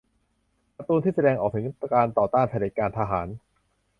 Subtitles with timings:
[0.77, 3.27] การ์ตูนที่แสดงออกถึงการต่อต้านเผด็จการทหาร